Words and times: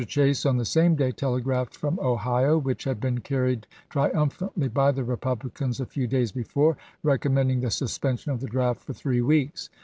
Chase, 0.07 0.47
on 0.47 0.57
the 0.57 0.65
same 0.65 0.95
day, 0.95 1.11
tele 1.11 1.43
graphed 1.43 1.75
from 1.75 1.99
Ohio, 1.99 2.57
which 2.57 2.85
had 2.85 2.99
been 2.99 3.19
carried 3.19 3.67
tri 3.91 4.09
umphantly 4.11 4.73
by 4.73 4.91
the 4.91 5.03
Eepublicans 5.03 5.79
a 5.79 5.85
few 5.85 6.07
days 6.07 6.31
before, 6.31 6.75
recommending 7.03 7.59
the 7.59 7.69
suspension 7.69 8.31
of 8.31 8.39
the 8.39 8.47
draft 8.47 8.81
for 8.81 8.93
three 8.93 9.21
ms, 9.21 9.27
weeks. 9.27 9.69